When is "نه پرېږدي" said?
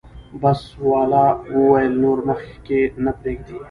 3.03-3.57